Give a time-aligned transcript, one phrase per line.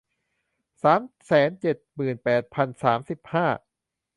[0.83, 3.45] สามแสนเจ็ดหมื่นแปดพันสามสิบห้า